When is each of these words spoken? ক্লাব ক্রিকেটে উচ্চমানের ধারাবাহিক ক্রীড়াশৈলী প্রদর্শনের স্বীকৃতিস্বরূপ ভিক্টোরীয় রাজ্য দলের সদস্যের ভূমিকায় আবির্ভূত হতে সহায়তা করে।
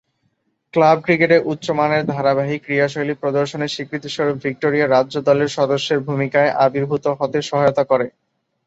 ক্লাব 0.73 0.97
ক্রিকেটে 1.05 1.37
উচ্চমানের 1.51 2.03
ধারাবাহিক 2.13 2.59
ক্রীড়াশৈলী 2.65 3.15
প্রদর্শনের 3.21 3.73
স্বীকৃতিস্বরূপ 3.75 4.37
ভিক্টোরীয় 4.45 4.85
রাজ্য 4.87 5.15
দলের 5.27 5.49
সদস্যের 5.57 5.99
ভূমিকায় 6.07 6.51
আবির্ভূত 6.65 7.05
হতে 7.19 7.39
সহায়তা 7.49 7.83
করে। 7.91 8.07